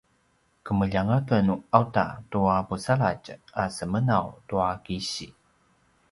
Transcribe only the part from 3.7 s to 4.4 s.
semenaw